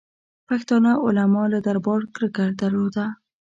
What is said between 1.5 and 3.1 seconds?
له دربارو کرکه درلوده.